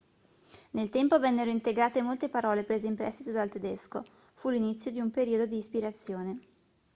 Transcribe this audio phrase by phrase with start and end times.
[0.71, 5.11] nel tempo vennero integrate molte parole prese in prestito dal tedesco fu l'inizio di un
[5.11, 6.39] periodo di ispirazione